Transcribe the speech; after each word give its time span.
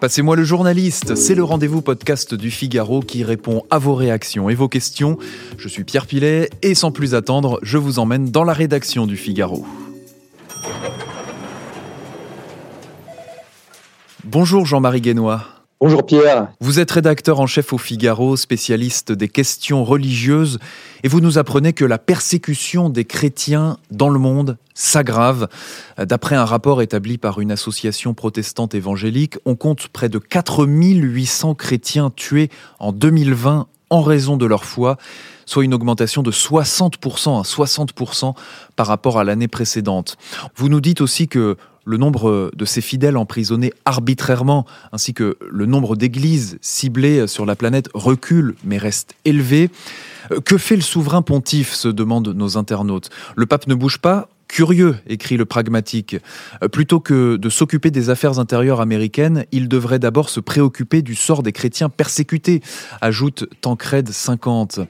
Passez-moi 0.00 0.36
le 0.36 0.44
journaliste, 0.44 1.14
c'est 1.14 1.34
le 1.34 1.44
rendez-vous 1.44 1.80
podcast 1.80 2.34
du 2.34 2.50
Figaro 2.50 3.00
qui 3.00 3.24
répond 3.24 3.64
à 3.70 3.78
vos 3.78 3.94
réactions 3.94 4.50
et 4.50 4.54
vos 4.54 4.68
questions. 4.68 5.16
Je 5.56 5.66
suis 5.66 5.84
Pierre 5.84 6.06
Pilet 6.06 6.50
et 6.60 6.74
sans 6.74 6.90
plus 6.90 7.14
attendre, 7.14 7.58
je 7.62 7.78
vous 7.78 7.98
emmène 7.98 8.30
dans 8.30 8.44
la 8.44 8.52
rédaction 8.52 9.06
du 9.06 9.16
Figaro. 9.16 9.64
Bonjour 14.24 14.66
Jean-Marie 14.66 15.00
Guénois. 15.00 15.53
Bonjour 15.84 16.06
Pierre. 16.06 16.48
Vous 16.60 16.80
êtes 16.80 16.92
rédacteur 16.92 17.40
en 17.40 17.46
chef 17.46 17.74
au 17.74 17.76
Figaro, 17.76 18.38
spécialiste 18.38 19.12
des 19.12 19.28
questions 19.28 19.84
religieuses, 19.84 20.58
et 21.02 21.08
vous 21.08 21.20
nous 21.20 21.36
apprenez 21.36 21.74
que 21.74 21.84
la 21.84 21.98
persécution 21.98 22.88
des 22.88 23.04
chrétiens 23.04 23.76
dans 23.90 24.08
le 24.08 24.18
monde 24.18 24.56
s'aggrave. 24.72 25.46
D'après 25.98 26.36
un 26.36 26.46
rapport 26.46 26.80
établi 26.80 27.18
par 27.18 27.38
une 27.38 27.52
association 27.52 28.14
protestante 28.14 28.74
évangélique, 28.74 29.36
on 29.44 29.56
compte 29.56 29.88
près 29.88 30.08
de 30.08 30.16
4800 30.16 31.54
chrétiens 31.54 32.08
tués 32.08 32.48
en 32.78 32.92
2020 32.92 33.66
en 33.90 34.00
raison 34.00 34.38
de 34.38 34.46
leur 34.46 34.64
foi, 34.64 34.96
soit 35.44 35.64
une 35.64 35.74
augmentation 35.74 36.22
de 36.22 36.32
60% 36.32 37.38
à 37.38 37.42
60% 37.42 38.34
par 38.74 38.86
rapport 38.86 39.18
à 39.18 39.24
l'année 39.24 39.48
précédente. 39.48 40.16
Vous 40.56 40.70
nous 40.70 40.80
dites 40.80 41.02
aussi 41.02 41.28
que 41.28 41.58
le 41.84 41.96
nombre 41.96 42.50
de 42.54 42.64
ces 42.64 42.80
fidèles 42.80 43.16
emprisonnés 43.16 43.72
arbitrairement, 43.84 44.66
ainsi 44.92 45.14
que 45.14 45.36
le 45.50 45.66
nombre 45.66 45.96
d'églises 45.96 46.58
ciblées 46.60 47.26
sur 47.26 47.46
la 47.46 47.56
planète 47.56 47.88
recule 47.94 48.54
mais 48.64 48.78
reste 48.78 49.14
élevé. 49.24 49.70
Que 50.44 50.56
fait 50.56 50.76
le 50.76 50.82
souverain 50.82 51.20
pontife 51.20 51.74
se 51.74 51.88
demandent 51.88 52.34
nos 52.34 52.56
internautes. 52.56 53.10
Le 53.36 53.44
pape 53.44 53.66
ne 53.66 53.74
bouge 53.74 53.98
pas 53.98 54.28
Curieux, 54.48 54.96
écrit 55.06 55.36
le 55.36 55.44
pragmatique. 55.44 56.16
Euh, 56.62 56.68
plutôt 56.68 57.00
que 57.00 57.36
de 57.36 57.48
s'occuper 57.48 57.90
des 57.90 58.10
affaires 58.10 58.38
intérieures 58.38 58.80
américaines, 58.80 59.46
il 59.52 59.68
devrait 59.68 59.98
d'abord 59.98 60.28
se 60.28 60.40
préoccuper 60.40 61.02
du 61.02 61.14
sort 61.14 61.42
des 61.42 61.52
chrétiens 61.52 61.88
persécutés, 61.88 62.60
ajoute 63.00 63.46
Tancred 63.60 64.08
50. 64.08 64.80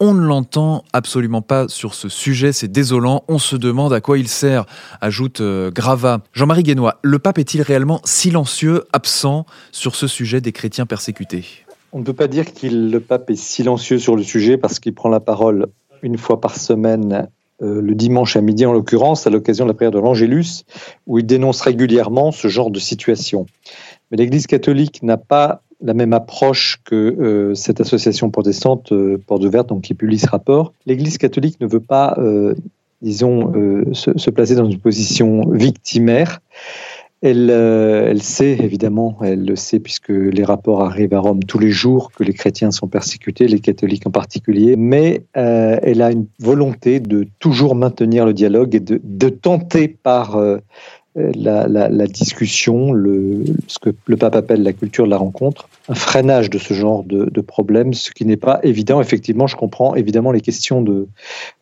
On 0.00 0.14
ne 0.14 0.24
l'entend 0.24 0.84
absolument 0.92 1.42
pas 1.42 1.68
sur 1.68 1.94
ce 1.94 2.08
sujet, 2.08 2.52
c'est 2.52 2.68
désolant, 2.68 3.24
on 3.28 3.38
se 3.38 3.56
demande 3.56 3.92
à 3.92 4.00
quoi 4.00 4.18
il 4.18 4.28
sert, 4.28 4.66
ajoute 5.00 5.40
euh, 5.40 5.70
Grava. 5.70 6.20
Jean-Marie 6.32 6.62
Guénois, 6.62 6.98
le 7.02 7.18
pape 7.18 7.38
est-il 7.38 7.62
réellement 7.62 8.00
silencieux, 8.04 8.84
absent 8.92 9.46
sur 9.72 9.94
ce 9.94 10.06
sujet 10.06 10.40
des 10.40 10.52
chrétiens 10.52 10.86
persécutés? 10.86 11.44
On 11.92 12.00
ne 12.00 12.04
peut 12.04 12.12
pas 12.12 12.28
dire 12.28 12.52
que 12.52 12.66
le 12.66 13.00
pape 13.00 13.30
est 13.30 13.36
silencieux 13.36 13.98
sur 13.98 14.14
le 14.14 14.22
sujet 14.22 14.58
parce 14.58 14.78
qu'il 14.78 14.94
prend 14.94 15.08
la 15.08 15.20
parole 15.20 15.68
une 16.02 16.18
fois 16.18 16.40
par 16.40 16.56
semaine 16.56 17.28
euh, 17.62 17.80
le 17.82 17.94
dimanche 17.94 18.36
à 18.36 18.40
midi 18.40 18.64
en 18.66 18.72
l'occurrence, 18.72 19.26
à 19.26 19.30
l'occasion 19.30 19.64
de 19.64 19.70
la 19.70 19.74
prière 19.74 19.90
de 19.90 19.98
l'Angélus, 19.98 20.64
où 21.06 21.18
il 21.18 21.26
dénonce 21.26 21.60
régulièrement 21.60 22.30
ce 22.30 22.48
genre 22.48 22.70
de 22.70 22.78
situation. 22.78 23.46
Mais 24.10 24.16
l'Église 24.16 24.46
catholique 24.46 25.02
n'a 25.02 25.16
pas 25.16 25.62
la 25.80 25.94
même 25.94 26.12
approche 26.12 26.80
que 26.84 26.94
euh, 26.94 27.54
cette 27.54 27.80
association 27.80 28.30
protestante 28.30 28.92
euh, 28.92 29.18
Porte 29.26 29.44
ouverte, 29.44 29.68
donc 29.68 29.82
qui 29.82 29.94
publie 29.94 30.18
ce 30.18 30.28
rapport. 30.28 30.72
L'Église 30.86 31.18
catholique 31.18 31.60
ne 31.60 31.66
veut 31.66 31.80
pas, 31.80 32.16
disons, 33.02 33.52
se, 33.92 34.16
se, 34.16 34.30
placer 34.30 34.54
dans 34.54 34.68
une 34.68 34.78
position 34.78 35.48
victimaire. 35.50 36.40
Elle, 37.20 37.50
euh, 37.50 38.10
elle, 38.10 38.22
sait, 38.22 38.52
évidemment, 38.52 39.18
elle 39.22 39.44
le 39.44 39.56
sait 39.56 39.80
puisque 39.80 40.10
les 40.10 40.44
rapports 40.44 40.84
arrivent 40.84 41.14
à 41.14 41.18
Rome 41.18 41.42
tous 41.42 41.58
les 41.58 41.72
jours, 41.72 42.12
que 42.12 42.22
les 42.22 42.32
chrétiens 42.32 42.70
sont 42.70 42.86
persécutés, 42.86 43.48
les 43.48 43.58
catholiques 43.58 44.06
en 44.06 44.12
particulier, 44.12 44.76
mais 44.76 45.24
euh, 45.36 45.80
elle 45.82 46.00
a 46.00 46.12
une 46.12 46.26
volonté 46.38 47.00
de 47.00 47.26
toujours 47.40 47.74
maintenir 47.74 48.24
le 48.24 48.34
dialogue 48.34 48.76
et 48.76 48.80
de, 48.80 49.00
de 49.02 49.28
tenter 49.30 49.88
par 49.88 50.36
euh, 50.36 50.58
la, 51.34 51.66
la, 51.66 52.06
discussion, 52.06 52.92
ce 53.66 53.78
que 53.78 53.90
le 54.06 54.16
pape 54.16 54.36
appelle 54.36 54.62
la 54.62 54.72
culture 54.72 55.04
de 55.04 55.10
la 55.10 55.16
rencontre, 55.16 55.68
un 55.88 55.94
freinage 55.94 56.50
de 56.50 56.58
ce 56.58 56.74
genre 56.74 57.04
de, 57.04 57.24
de 57.24 57.40
problème, 57.40 57.94
ce 57.94 58.10
qui 58.10 58.24
n'est 58.24 58.36
pas 58.36 58.60
évident. 58.62 59.00
Effectivement, 59.00 59.46
je 59.46 59.56
comprends 59.56 59.94
évidemment 59.94 60.32
les 60.32 60.40
questions 60.40 60.82
de, 60.82 61.08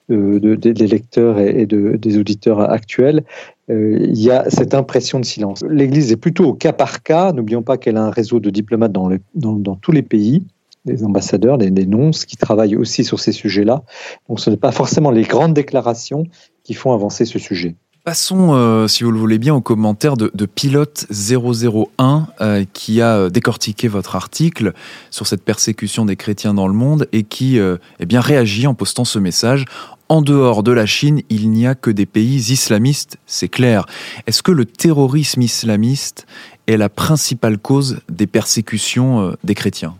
des 0.08 0.86
lecteurs 0.86 1.38
et, 1.38 1.62
et 1.62 1.66
de, 1.66 1.96
des 1.96 2.18
auditeurs 2.18 2.60
actuels, 2.60 3.24
euh, 3.70 3.98
il 4.00 4.20
y 4.20 4.30
a 4.30 4.48
cette 4.48 4.74
impression 4.74 5.18
de 5.18 5.24
silence. 5.24 5.64
L'Église 5.68 6.12
est 6.12 6.16
plutôt 6.16 6.44
au 6.44 6.54
cas 6.54 6.72
par 6.72 7.02
cas. 7.02 7.32
N'oublions 7.32 7.62
pas 7.62 7.78
qu'elle 7.78 7.96
a 7.96 8.02
un 8.02 8.10
réseau 8.10 8.40
de 8.40 8.50
diplomates 8.50 8.92
dans 8.92 9.76
tous 9.80 9.92
les 9.92 10.02
pays, 10.02 10.44
des 10.84 11.04
ambassadeurs, 11.04 11.58
des, 11.58 11.70
des 11.70 11.86
nonces 11.86 12.24
qui 12.24 12.36
travaillent 12.36 12.76
aussi 12.76 13.04
sur 13.04 13.18
ces 13.18 13.32
sujets-là. 13.32 13.82
Donc 14.28 14.40
ce 14.40 14.50
n'est 14.50 14.56
pas 14.56 14.72
forcément 14.72 15.10
les 15.10 15.22
grandes 15.22 15.54
déclarations 15.54 16.24
qui 16.62 16.74
font 16.74 16.92
avancer 16.92 17.24
ce 17.24 17.38
sujet. 17.38 17.74
Passons, 18.06 18.54
euh, 18.54 18.86
si 18.86 19.02
vous 19.02 19.10
le 19.10 19.18
voulez 19.18 19.40
bien, 19.40 19.52
au 19.52 19.60
commentaire 19.60 20.16
de, 20.16 20.30
de 20.32 20.46
Pilote 20.46 21.08
001 21.10 22.28
euh, 22.40 22.64
qui 22.72 23.00
a 23.00 23.16
euh, 23.16 23.30
décortiqué 23.30 23.88
votre 23.88 24.14
article 24.14 24.74
sur 25.10 25.26
cette 25.26 25.42
persécution 25.42 26.04
des 26.04 26.14
chrétiens 26.14 26.54
dans 26.54 26.68
le 26.68 26.72
monde 26.72 27.08
et 27.10 27.24
qui 27.24 27.58
euh, 27.58 27.78
eh 27.98 28.06
bien 28.06 28.20
réagit 28.20 28.68
en 28.68 28.74
postant 28.74 29.04
ce 29.04 29.18
message. 29.18 29.64
En 30.08 30.22
dehors 30.22 30.62
de 30.62 30.70
la 30.70 30.86
Chine, 30.86 31.22
il 31.30 31.50
n'y 31.50 31.66
a 31.66 31.74
que 31.74 31.90
des 31.90 32.06
pays 32.06 32.52
islamistes, 32.52 33.18
c'est 33.26 33.48
clair. 33.48 33.86
Est-ce 34.28 34.44
que 34.44 34.52
le 34.52 34.66
terrorisme 34.66 35.42
islamiste 35.42 36.28
est 36.68 36.76
la 36.76 36.88
principale 36.88 37.58
cause 37.58 37.98
des 38.08 38.28
persécutions 38.28 39.30
euh, 39.30 39.32
des 39.42 39.56
chrétiens? 39.56 39.96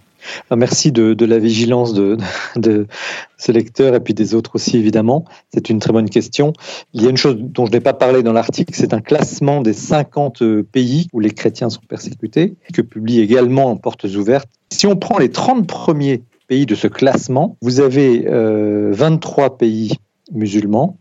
Merci 0.54 0.92
de, 0.92 1.25
la 1.25 1.38
vigilance 1.38 1.94
de, 1.94 2.16
de, 2.56 2.87
ce 3.38 3.53
lecteur 3.53 3.94
et 3.94 4.00
puis 4.00 4.14
des 4.14 4.34
autres 4.34 4.53
aussi, 4.54 4.76
évidemment. 4.76 5.25
C'est 5.53 5.70
une 5.70 5.78
très 5.78 5.92
bonne 5.92 6.09
question. 6.09 6.53
Il 6.92 7.03
y 7.03 7.06
a 7.06 7.10
une 7.10 7.16
chose 7.16 7.37
dont 7.38 7.66
je 7.66 7.72
n'ai 7.72 7.81
pas 7.81 7.94
parlé 7.94 8.22
dans 8.22 8.32
l'article, 8.32 8.75
c'est 8.75 8.94
un 8.94 9.00
classement 9.00 9.62
des 9.62 9.72
50 9.72 10.62
pays 10.62 11.09
où 11.12 11.20
les 11.20 11.31
chrétiens 11.31 11.70
sont 11.70 11.82
persécutés, 11.88 12.54
que 12.72 12.82
publie 12.82 13.20
également 13.20 13.76
Portes 13.76 14.04
Ouvertes. 14.04 14.48
Si 14.72 14.86
on 14.86 14.97
prend 14.97 15.19
les 15.19 15.31
30 15.31 15.66
premiers 15.66 16.22
pays 16.48 16.66
de 16.66 16.75
ce 16.75 16.86
classement, 16.86 17.56
vous 17.60 17.81
avez 17.81 18.26
euh, 18.26 18.91
23 18.92 19.59
pays 19.59 19.92
musulmans, 20.32 20.98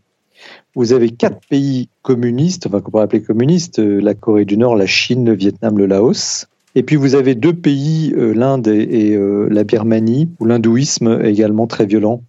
vous 0.74 0.92
avez 0.92 1.10
quatre 1.10 1.40
pays 1.48 1.88
communistes, 2.02 2.66
enfin 2.66 2.80
qu'on 2.80 2.90
pourrait 2.90 3.04
appeler 3.04 3.22
communistes, 3.22 3.78
euh, 3.78 4.00
la 4.00 4.14
Corée 4.14 4.44
du 4.44 4.56
Nord, 4.56 4.76
la 4.76 4.86
Chine, 4.86 5.24
le 5.24 5.34
Vietnam, 5.34 5.78
le 5.78 5.86
Laos. 5.86 6.46
Et 6.76 6.82
puis 6.82 6.96
vous 6.96 7.14
avez 7.14 7.34
deux 7.34 7.54
pays, 7.54 8.12
euh, 8.16 8.34
l'Inde 8.34 8.68
et, 8.68 9.16
euh, 9.16 9.48
la 9.50 9.64
Birmanie, 9.64 10.28
où 10.38 10.44
l'hindouisme 10.44 11.20
est 11.24 11.30
également 11.30 11.66
très 11.66 11.86
violent, 11.86 12.22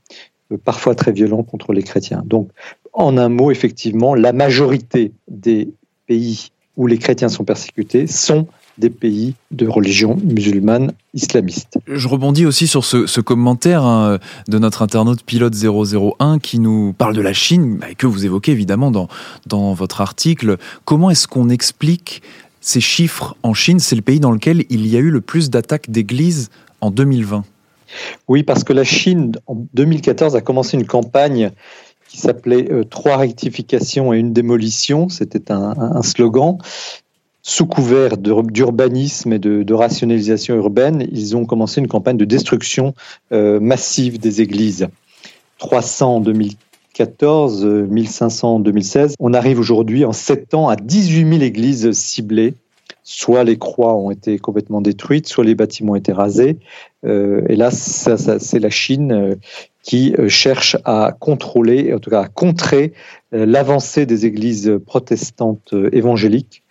euh, 0.53 0.57
parfois 0.63 0.95
très 0.95 1.11
violent 1.11 1.43
contre 1.43 1.73
les 1.73 1.83
chrétiens. 1.83 2.23
Donc, 2.25 2.49
en 2.93 3.17
un 3.17 3.27
mot, 3.27 3.51
effectivement, 3.51 4.15
la 4.15 4.31
majorité 4.31 5.11
des 5.27 5.69
pays 6.07 6.51
où 6.77 6.87
les 6.87 6.97
chrétiens 6.97 7.27
sont 7.27 7.43
persécutés 7.43 8.07
sont 8.07 8.47
des 8.77 8.89
pays 8.89 9.33
de 9.51 9.67
religion 9.67 10.17
musulmane 10.23 10.93
islamiste. 11.13 11.79
Je 11.87 12.07
rebondis 12.07 12.45
aussi 12.45 12.67
sur 12.67 12.85
ce, 12.85 13.07
ce 13.07 13.19
commentaire 13.19 13.83
hein, 13.83 14.19
de 14.47 14.59
notre 14.59 14.83
internaute 14.83 15.23
pilote 15.23 15.55
001 15.55 16.37
qui 16.37 16.59
nous 16.59 16.93
parle 16.93 17.15
de 17.15 17.21
la 17.21 17.33
Chine, 17.33 17.79
bah, 17.81 17.87
que 17.97 18.05
vous 18.05 18.25
évoquez 18.25 18.51
évidemment 18.51 18.91
dans, 18.91 19.07
dans 19.47 19.73
votre 19.73 19.99
article. 19.99 20.57
Comment 20.85 21.09
est-ce 21.09 21.27
qu'on 21.27 21.49
explique 21.49 22.21
ces 22.67 22.81
chiffres 22.81 23.35
en 23.43 23.53
Chine 23.53 23.79
C'est 23.79 23.95
le 23.95 24.01
pays 24.01 24.19
dans 24.19 24.31
lequel 24.31 24.65
il 24.69 24.87
y 24.87 24.97
a 24.97 24.99
eu 24.99 25.09
le 25.09 25.21
plus 25.21 25.49
d'attaques 25.49 25.89
d'églises 25.89 26.49
en 26.81 26.91
2020. 26.91 27.43
Oui, 28.27 28.43
parce 28.43 28.63
que 28.63 28.73
la 28.73 28.83
Chine, 28.83 29.31
en 29.47 29.55
2014, 29.73 30.35
a 30.35 30.41
commencé 30.41 30.77
une 30.77 30.85
campagne 30.85 31.51
qui 32.09 32.17
s'appelait 32.17 32.71
euh, 32.71 32.83
Trois 32.83 33.17
rectifications 33.17 34.13
et 34.13 34.17
une 34.17 34.33
démolition. 34.33 35.09
C'était 35.09 35.51
un, 35.51 36.01
slogan 36.01 36.57
sous 37.41 37.65
couvert 37.65 38.17
d'urbanisme 38.17 39.31
et 39.31 39.39
de, 39.39 39.63
de, 39.63 39.73
rationalisation 39.73 40.55
urbaine, 40.55 41.07
ils 41.13 41.37
ont 41.37 41.45
commencé 41.45 41.79
une 41.79 41.87
campagne 41.87 42.17
de 42.17 42.25
destruction 42.25 42.93
euh, 43.31 43.61
massive 43.61 44.19
des 44.19 44.41
églises. 44.41 44.87
300 45.59 46.15
en 46.15 46.19
2014, 46.19 46.66
1500 47.05 48.55
en 48.55 48.59
2016. 48.59 49.15
On 49.19 49.33
arrive 49.33 49.59
aujourd'hui 49.59 50.05
en 50.05 50.13
7 50.13 50.53
ans 50.53 50.69
à 50.69 50.75
18 50.75 51.29
000 51.29 51.41
églises 51.41 51.91
ciblées. 51.91 52.55
Soit 53.03 53.45
les 53.45 53.57
croix 53.57 53.95
ont 53.95 54.11
été 54.11 54.37
complètement 54.37 54.81
détruites, 54.81 55.27
soit 55.27 55.45
les 55.45 55.55
bâtiments 55.55 55.93
ont 55.93 55.95
été 55.95 56.11
rasés. 56.11 56.59
Euh, 57.05 57.41
et 57.47 57.55
là, 57.55 57.71
c'est 57.71 58.59
la 58.59 58.69
Chine 58.69 59.11
euh, 59.13 59.35
qui 59.81 60.13
euh, 60.19 60.27
cherche 60.27 60.75
à 60.83 61.15
contrôler, 61.17 61.93
en 61.93 61.99
tout 61.99 62.09
cas 62.09 62.21
à 62.21 62.27
contrer 62.27 62.91
l'avancée 63.31 64.05
des 64.05 64.25
églises 64.25 64.71
protestantes 64.85 65.73
évangéliques 65.91 66.63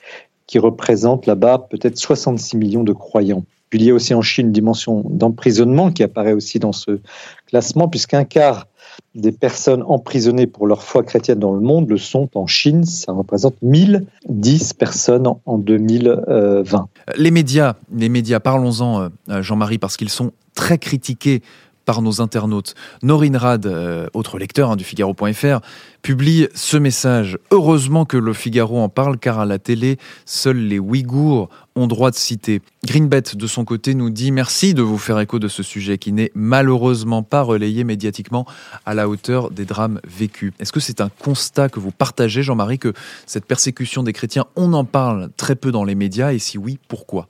qui 0.46 0.58
représente 0.58 1.26
là-bas 1.26 1.66
peut-être 1.70 1.98
66 1.98 2.56
millions 2.56 2.84
de 2.84 2.92
croyants. 2.92 3.44
Puis 3.68 3.80
il 3.80 3.84
y 3.84 3.90
a 3.90 3.94
aussi 3.94 4.14
en 4.14 4.22
Chine 4.22 4.46
une 4.46 4.52
dimension 4.52 5.04
d'emprisonnement 5.08 5.90
qui 5.90 6.02
apparaît 6.02 6.32
aussi 6.32 6.58
dans 6.58 6.72
ce 6.72 7.00
classement, 7.46 7.88
puisqu'un 7.88 8.24
quart 8.24 8.66
des 9.14 9.32
personnes 9.32 9.82
emprisonnées 9.82 10.46
pour 10.46 10.66
leur 10.66 10.82
foi 10.82 11.02
chrétienne 11.02 11.38
dans 11.38 11.52
le 11.52 11.60
monde 11.60 11.88
le 11.88 11.98
sont 11.98 12.28
en 12.34 12.46
Chine. 12.46 12.84
Ça 12.84 13.12
représente 13.12 13.54
1010 13.62 14.72
personnes 14.74 15.26
en 15.44 15.58
2020. 15.58 16.88
Les 17.16 17.30
médias, 17.30 17.74
les 17.94 18.08
médias, 18.08 18.40
parlons-en, 18.40 19.08
Jean-Marie, 19.40 19.78
parce 19.78 19.96
qu'ils 19.96 20.10
sont 20.10 20.32
très 20.54 20.78
critiqués 20.78 21.42
par 21.86 22.02
nos 22.02 22.20
internautes. 22.20 22.74
Norine 23.02 23.36
Rad, 23.36 23.64
euh, 23.64 24.08
autre 24.12 24.38
lecteur 24.38 24.70
hein, 24.70 24.76
du 24.76 24.84
Figaro.fr, 24.84 25.60
publie 26.02 26.48
ce 26.54 26.76
message. 26.76 27.38
Heureusement 27.50 28.04
que 28.04 28.18
le 28.18 28.34
Figaro 28.34 28.78
en 28.78 28.90
parle 28.90 29.16
car 29.18 29.38
à 29.38 29.46
la 29.46 29.58
télé, 29.58 29.96
seuls 30.26 30.58
les 30.58 30.78
Ouïghours 30.78 31.48
ont 31.76 31.86
droit 31.86 32.10
de 32.10 32.16
citer. 32.16 32.60
Greenbet, 32.84 33.22
de 33.34 33.46
son 33.46 33.64
côté, 33.64 33.94
nous 33.94 34.10
dit 34.10 34.32
merci 34.32 34.74
de 34.74 34.82
vous 34.82 34.98
faire 34.98 35.18
écho 35.20 35.38
de 35.38 35.48
ce 35.48 35.62
sujet 35.62 35.96
qui 35.96 36.12
n'est 36.12 36.32
malheureusement 36.34 37.22
pas 37.22 37.42
relayé 37.42 37.84
médiatiquement 37.84 38.46
à 38.84 38.94
la 38.94 39.08
hauteur 39.08 39.50
des 39.50 39.64
drames 39.64 40.00
vécus. 40.06 40.52
Est-ce 40.58 40.72
que 40.72 40.80
c'est 40.80 41.00
un 41.00 41.08
constat 41.08 41.68
que 41.68 41.80
vous 41.80 41.92
partagez, 41.92 42.42
Jean-Marie, 42.42 42.78
que 42.78 42.92
cette 43.26 43.46
persécution 43.46 44.02
des 44.02 44.12
chrétiens, 44.12 44.46
on 44.56 44.72
en 44.72 44.84
parle 44.84 45.30
très 45.36 45.54
peu 45.54 45.70
dans 45.70 45.84
les 45.84 45.94
médias 45.94 46.32
et 46.32 46.38
si 46.38 46.58
oui, 46.58 46.78
pourquoi? 46.88 47.28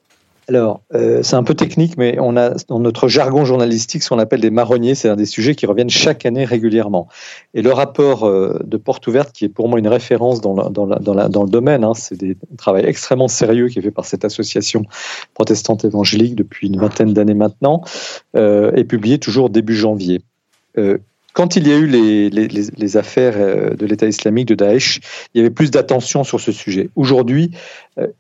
Alors, 0.49 0.83
euh, 0.95 1.25
c'est 1.25 1.35
un 1.35 1.43
peu 1.43 1.55
technique, 1.55 1.97
mais 1.97 2.19
on 2.21 2.37
a 2.37 2.51
dans 2.69 2.79
notre 2.79 3.09
jargon 3.09 3.45
journalistique 3.45 4.05
ce 4.05 4.11
qu'on 4.11 4.21
appelle 4.21 4.41
des 4.41 4.51
marronniers. 4.51 4.95
C'est 4.95 5.09
un 5.09 5.17
des 5.17 5.27
sujets 5.27 5.57
qui 5.57 5.67
reviennent 5.67 5.91
chaque 5.91 6.25
année 6.25 6.45
régulièrement. 6.45 7.09
Et 7.55 7.63
le 7.63 7.73
rapport 7.73 8.25
euh, 8.25 8.61
de 8.65 8.77
Porte 8.77 9.05
Ouverte, 9.09 9.33
qui 9.33 9.45
est 9.45 9.49
pour 9.49 9.69
moi 9.69 9.81
une 9.81 9.89
référence 9.89 10.41
dans, 10.41 10.55
dans, 10.55 10.87
dans, 10.87 11.43
le 11.43 11.51
domaine, 11.51 11.83
hein, 11.83 11.95
c'est 11.95 12.23
un 12.23 12.57
travail 12.57 12.85
extrêmement 12.87 13.27
sérieux 13.27 13.69
qui 13.69 13.81
est 13.81 13.83
fait 13.83 13.91
par 13.91 14.05
cette 14.05 14.25
association 14.25 14.85
protestante 15.35 15.85
évangélique 15.85 16.37
depuis 16.37 16.69
une 16.69 16.79
vingtaine 16.79 17.13
d'années 17.13 17.35
maintenant, 17.35 17.83
euh, 18.37 18.71
est 18.73 18.85
publié 18.85 19.19
toujours 19.19 19.51
début 19.51 19.75
janvier. 19.75 20.21
Euh, 20.79 20.99
quand 21.37 21.55
il 21.55 21.69
y 21.69 21.73
a 21.73 21.77
eu 21.77 21.87
les, 21.87 22.31
les, 22.31 22.49
les 22.49 22.97
affaires 22.97 23.35
euh, 23.37 23.75
de 23.75 23.85
l'État 23.85 24.07
islamique, 24.07 24.49
de 24.49 24.55
Daesh, 24.55 25.01
il 25.35 25.39
y 25.39 25.41
avait 25.41 25.51
plus 25.51 25.71
d'attention 25.71 26.25
sur 26.25 26.41
ce 26.41 26.51
sujet. 26.51 26.89
Aujourd'hui, 26.97 27.51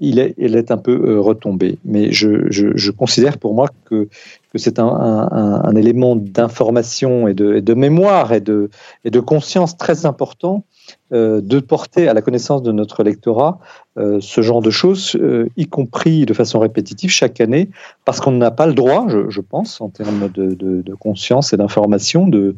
il 0.00 0.18
est, 0.18 0.34
il 0.38 0.56
est 0.56 0.70
un 0.70 0.78
peu 0.78 0.92
euh, 0.92 1.20
retombé. 1.20 1.78
Mais 1.84 2.10
je, 2.10 2.50
je, 2.50 2.68
je 2.74 2.90
considère 2.90 3.38
pour 3.38 3.54
moi 3.54 3.68
que, 3.84 4.08
que 4.52 4.58
c'est 4.58 4.78
un, 4.78 4.86
un, 4.86 5.62
un, 5.64 5.76
élément 5.76 6.16
d'information 6.16 7.28
et 7.28 7.34
de, 7.34 7.60
de, 7.60 7.74
mémoire 7.74 8.32
et 8.32 8.40
de, 8.40 8.70
et 9.04 9.10
de 9.10 9.20
conscience 9.20 9.76
très 9.76 10.06
important 10.06 10.64
euh, 11.12 11.40
de 11.40 11.60
porter 11.60 12.08
à 12.08 12.14
la 12.14 12.22
connaissance 12.22 12.62
de 12.62 12.72
notre 12.72 13.02
lectorat 13.02 13.58
euh, 13.98 14.18
ce 14.20 14.40
genre 14.40 14.62
de 14.62 14.70
choses, 14.70 15.14
euh, 15.16 15.48
y 15.56 15.66
compris 15.66 16.26
de 16.26 16.32
façon 16.32 16.58
répétitive 16.58 17.10
chaque 17.10 17.40
année, 17.40 17.70
parce 18.04 18.20
qu'on 18.20 18.32
n'a 18.32 18.50
pas 18.50 18.66
le 18.66 18.74
droit, 18.74 19.06
je, 19.08 19.28
je, 19.28 19.40
pense, 19.40 19.80
en 19.80 19.88
termes 19.88 20.30
de, 20.32 20.54
de, 20.54 20.82
de 20.82 20.94
conscience 20.94 21.52
et 21.52 21.56
d'information, 21.56 22.26
de, 22.26 22.56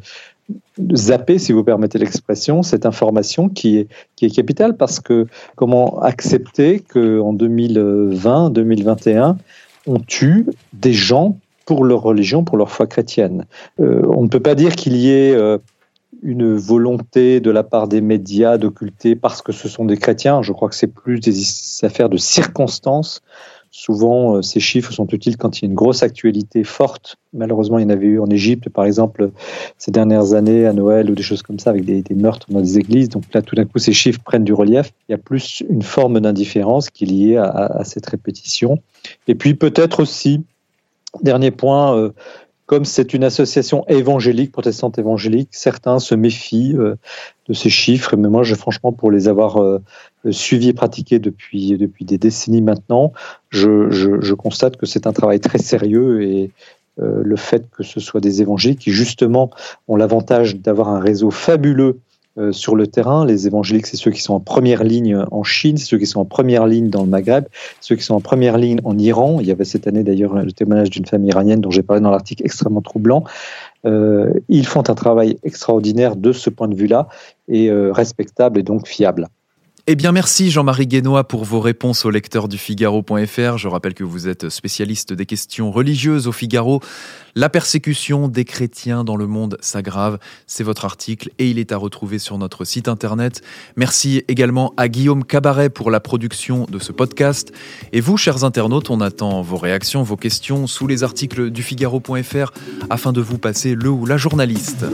zapper, 0.95 1.37
si 1.39 1.51
vous 1.51 1.63
permettez 1.63 1.97
l'expression, 1.97 2.63
cette 2.63 2.85
information 2.85 3.49
qui 3.49 3.77
est, 3.77 3.87
qui 4.19 4.25
est 4.25 4.35
capitale 4.35 4.75
parce 4.75 4.99
que 4.99 5.27
comment 5.55 6.01
accepter 6.01 6.81
qu'en 6.81 7.31
2020, 7.31 8.49
2021, 8.49 9.37
on 9.87 9.99
tue 9.99 10.45
des 10.73 10.91
gens 10.91 11.37
pour 11.65 11.85
leur 11.85 12.01
religion, 12.01 12.43
pour 12.43 12.57
leur 12.57 12.69
foi 12.69 12.85
chrétienne. 12.85 13.45
Euh, 13.79 14.01
on 14.13 14.23
ne 14.23 14.27
peut 14.27 14.41
pas 14.41 14.55
dire 14.55 14.75
qu'il 14.75 14.97
y 14.97 15.09
ait 15.09 15.33
euh, 15.33 15.57
une 16.21 16.53
volonté 16.53 17.39
de 17.39 17.49
la 17.49 17.63
part 17.63 17.87
des 17.87 18.01
médias 18.01 18.57
d'occulter 18.57 19.15
parce 19.15 19.41
que 19.41 19.53
ce 19.53 19.69
sont 19.69 19.85
des 19.85 19.95
chrétiens. 19.95 20.41
Je 20.41 20.51
crois 20.51 20.67
que 20.67 20.75
c'est 20.75 20.87
plus 20.87 21.21
des 21.21 21.31
affaires 21.85 22.09
de 22.09 22.17
circonstances 22.17 23.21
Souvent, 23.71 24.37
euh, 24.37 24.41
ces 24.41 24.59
chiffres 24.59 24.91
sont 24.91 25.07
utiles 25.07 25.37
quand 25.37 25.59
il 25.59 25.65
y 25.65 25.65
a 25.65 25.69
une 25.69 25.75
grosse 25.75 26.01
actualité 26.01 26.63
forte. 26.63 27.17
Malheureusement, 27.33 27.77
il 27.77 27.83
y 27.83 27.85
en 27.85 27.89
avait 27.89 28.07
eu 28.07 28.19
en 28.19 28.27
Égypte, 28.27 28.69
par 28.69 28.85
exemple, 28.85 29.31
ces 29.77 29.91
dernières 29.91 30.33
années, 30.33 30.65
à 30.65 30.73
Noël 30.73 31.11
ou 31.11 31.15
des 31.15 31.21
choses 31.21 31.43
comme 31.43 31.59
ça, 31.59 31.69
avec 31.69 31.85
des, 31.85 32.03
meurtres 32.15 32.47
dans 32.49 32.61
des 32.61 32.79
églises. 32.79 33.09
Donc 33.09 33.23
là, 33.33 33.41
tout 33.43 33.55
d'un 33.55 33.65
coup, 33.65 33.77
ces 33.77 33.93
chiffres 33.93 34.19
prennent 34.23 34.43
du 34.43 34.53
relief. 34.53 34.91
Il 35.07 35.11
y 35.11 35.15
a 35.15 35.19
plus 35.19 35.63
une 35.69 35.83
forme 35.83 36.19
d'indifférence 36.19 36.89
qui 36.89 37.03
est 37.03 37.07
liée 37.07 37.37
à, 37.37 37.83
cette 37.83 38.07
répétition. 38.07 38.79
Et 39.27 39.35
puis 39.35 39.53
peut-être 39.53 40.01
aussi, 40.01 40.43
dernier 41.21 41.51
point, 41.51 41.95
euh, 41.95 42.11
comme 42.69 42.85
c'est 42.85 43.15
une 43.15 43.23
association 43.23 43.83
évangélique, 43.87 44.51
protestante 44.51 44.99
évangélique, 44.99 45.49
certains 45.53 45.97
se 45.97 46.13
méfient 46.13 46.75
euh, 46.77 46.97
de 47.47 47.53
ces 47.55 47.71
chiffres. 47.71 48.15
Mais 48.15 48.29
moi, 48.29 48.43
je, 48.43 48.53
franchement, 48.53 48.91
pour 48.91 49.09
les 49.09 49.27
avoir 49.27 49.59
euh, 49.59 49.81
suivis 50.29 50.69
et 50.69 50.73
pratiqués 50.73 51.17
depuis, 51.17 51.79
depuis 51.79 52.05
des 52.05 52.19
décennies 52.19 52.61
maintenant, 52.61 53.11
je, 53.49 53.89
je, 53.89 54.21
je 54.21 54.33
constate 54.35 54.77
que 54.77 54.85
c'est 54.85 55.07
un 55.07 55.13
travail 55.13 55.39
très 55.39 55.57
sérieux 55.57 56.21
et 56.21 56.51
euh, 56.99 57.23
le 57.23 57.35
fait 57.37 57.71
que 57.71 57.81
ce 57.81 57.99
soit 57.99 58.21
des 58.21 58.43
évangéliques 58.43 58.81
qui, 58.81 58.91
justement, 58.91 59.49
ont 59.87 59.95
l'avantage 59.95 60.55
d'avoir 60.57 60.89
un 60.89 60.99
réseau 60.99 61.31
fabuleux 61.31 61.97
euh, 62.37 62.51
sur 62.51 62.75
le 62.75 62.87
terrain. 62.87 63.25
Les 63.25 63.47
évangéliques, 63.47 63.87
c'est 63.87 63.97
ceux 63.97 64.11
qui 64.11 64.21
sont 64.21 64.33
en 64.33 64.39
première 64.39 64.83
ligne 64.83 65.25
en 65.31 65.43
Chine, 65.43 65.77
ceux 65.77 65.97
qui 65.97 66.05
sont 66.05 66.19
en 66.19 66.25
première 66.25 66.67
ligne 66.67 66.89
dans 66.89 67.01
le 67.01 67.09
Maghreb, 67.09 67.45
ceux 67.81 67.95
qui 67.95 68.03
sont 68.03 68.13
en 68.13 68.21
première 68.21 68.57
ligne 68.57 68.79
en 68.83 68.97
Iran. 68.97 69.39
Il 69.39 69.47
y 69.47 69.51
avait 69.51 69.65
cette 69.65 69.87
année 69.87 70.03
d'ailleurs 70.03 70.35
le 70.35 70.51
témoignage 70.51 70.91
d'une 70.91 71.05
famille 71.05 71.29
iranienne 71.29 71.61
dont 71.61 71.71
j'ai 71.71 71.81
parlé 71.81 72.01
dans 72.01 72.11
l'article 72.11 72.43
extrêmement 72.45 72.81
troublant. 72.81 73.23
Euh, 73.85 74.31
ils 74.47 74.67
font 74.67 74.87
un 74.89 74.95
travail 74.95 75.37
extraordinaire 75.43 76.15
de 76.15 76.31
ce 76.31 76.49
point 76.49 76.67
de 76.67 76.75
vue-là 76.75 77.07
et 77.47 77.69
euh, 77.69 77.91
respectable 77.91 78.59
et 78.59 78.63
donc 78.63 78.87
fiable. 78.87 79.27
Eh 79.91 79.95
bien, 79.95 80.11
merci 80.11 80.51
Jean-Marie 80.51 80.85
Guénois 80.85 81.23
pour 81.23 81.45
vos 81.45 81.59
réponses 81.59 82.05
au 82.05 82.11
lecteur 82.11 82.47
du 82.47 82.59
Figaro.fr. 82.59 83.57
Je 83.57 83.67
rappelle 83.67 83.95
que 83.95 84.03
vous 84.03 84.27
êtes 84.27 84.49
spécialiste 84.49 85.13
des 85.13 85.25
questions 85.25 85.71
religieuses 85.71 86.27
au 86.27 86.31
Figaro. 86.31 86.79
La 87.33 87.49
persécution 87.49 88.27
des 88.27 88.45
chrétiens 88.45 89.03
dans 89.03 89.15
le 89.15 89.25
monde 89.25 89.57
s'aggrave. 89.61 90.19
C'est 90.45 90.63
votre 90.63 90.85
article 90.85 91.31
et 91.39 91.49
il 91.49 91.57
est 91.57 91.71
à 91.71 91.77
retrouver 91.77 92.19
sur 92.19 92.37
notre 92.37 92.65
site 92.65 92.87
internet. 92.87 93.41
Merci 93.77 94.23
également 94.27 94.75
à 94.77 94.89
Guillaume 94.89 95.23
Cabaret 95.23 95.71
pour 95.71 95.89
la 95.89 95.99
production 95.99 96.67
de 96.69 96.77
ce 96.77 96.91
podcast. 96.91 97.51
Et 97.91 97.99
vous, 97.99 98.15
chers 98.15 98.43
internautes, 98.43 98.91
on 98.91 99.01
attend 99.01 99.41
vos 99.41 99.57
réactions, 99.57 100.03
vos 100.03 100.17
questions 100.17 100.67
sous 100.67 100.85
les 100.85 101.03
articles 101.03 101.49
du 101.49 101.63
Figaro.fr 101.63 102.51
afin 102.91 103.11
de 103.11 103.21
vous 103.21 103.39
passer 103.39 103.73
le 103.73 103.89
ou 103.89 104.05
la 104.05 104.17
journaliste. 104.17 104.85